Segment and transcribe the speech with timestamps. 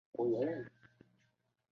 [0.15, 0.71] 先秦史专家。